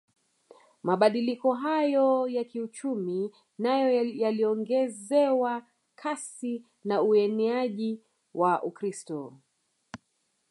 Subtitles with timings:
[0.83, 8.01] Mabadiliko hayo ya kiuchumi nayo yaliongezewa kasi na ueneaji
[8.33, 9.33] wa Ukristo